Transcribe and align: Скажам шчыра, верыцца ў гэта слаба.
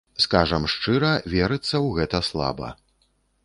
Скажам 0.23 0.63
шчыра, 0.73 1.11
верыцца 1.35 1.73
ў 1.85 1.89
гэта 2.01 2.25
слаба. 2.33 2.75